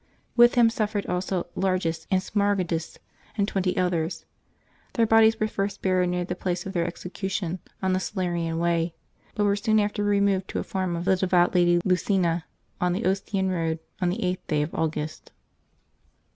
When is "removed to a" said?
10.03-10.63